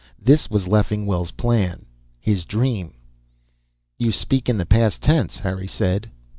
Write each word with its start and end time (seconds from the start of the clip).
This 0.19 0.49
was 0.49 0.67
Leffingwell's 0.67 1.29
plan, 1.29 1.85
his 2.19 2.43
dream." 2.43 2.95
"You 3.99 4.11
speak 4.11 4.49
in 4.49 4.57
the 4.57 4.65
past 4.65 4.99
tense," 4.99 5.37
Harry 5.37 5.67
said. 5.67 6.09